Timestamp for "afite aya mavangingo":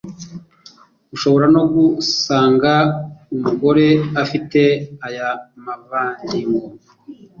4.23-6.65